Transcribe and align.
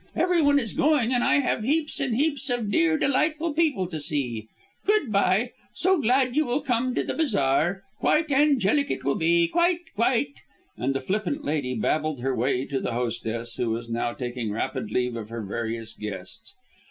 Everyone 0.15 0.57
is 0.57 0.73
going 0.73 1.13
and 1.13 1.23
I 1.23 1.35
have 1.41 1.61
heaps 1.63 1.99
and 1.99 2.15
heaps 2.15 2.49
of 2.49 2.71
dear, 2.71 2.97
delightful 2.97 3.53
people 3.53 3.85
to 3.85 3.99
see. 3.99 4.47
Good 4.83 5.11
bye! 5.11 5.51
so 5.75 6.01
glad 6.01 6.35
you 6.35 6.43
will 6.43 6.61
come 6.61 6.95
to 6.95 7.03
the 7.03 7.13
bazaar. 7.13 7.83
Quite 7.99 8.31
angelic 8.31 8.89
it 8.89 9.03
will 9.03 9.13
be 9.13 9.47
quite 9.47 9.93
quite." 9.93 10.33
And 10.75 10.95
the 10.95 11.01
flippant 11.01 11.45
lady 11.45 11.75
babbled 11.75 12.21
her 12.21 12.35
way 12.35 12.65
to 12.65 12.79
the 12.79 12.93
hostess, 12.93 13.57
who 13.57 13.69
was 13.69 13.89
now 13.91 14.11
taking 14.13 14.49
rapid 14.51 14.89
leave 14.89 15.15
of 15.15 15.29
her 15.29 15.43
various 15.43 15.93
guests. 15.93 16.55